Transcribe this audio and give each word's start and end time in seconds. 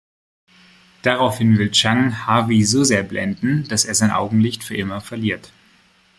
Daraufhin 1.03 1.59
will 1.59 1.69
Chang 1.69 2.25
Harvey 2.25 2.63
so 2.63 2.83
sehr 2.83 3.03
blenden, 3.03 3.67
dass 3.67 3.85
er 3.85 3.93
sein 3.93 4.09
Augenlicht 4.09 4.63
für 4.63 4.75
immer 4.75 4.99
verliert. 4.99 5.51